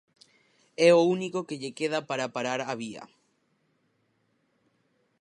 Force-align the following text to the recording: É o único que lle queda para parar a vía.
É 0.87 0.89
o 0.99 1.03
único 1.15 1.45
que 1.47 1.59
lle 1.61 1.75
queda 1.79 1.99
para 2.09 2.31
parar 2.35 2.59
a 2.63 2.73
vía. 2.81 3.03